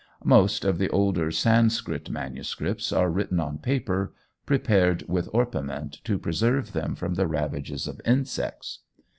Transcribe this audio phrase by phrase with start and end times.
[0.25, 2.91] Most of the older Sanscrit MSS.
[2.91, 4.15] are written on paper
[4.47, 8.79] prepared with orpiment to preserve them from the ravages of insects.